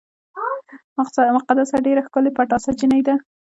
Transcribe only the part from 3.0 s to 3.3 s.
ده